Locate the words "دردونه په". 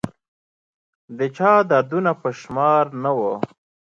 1.69-2.29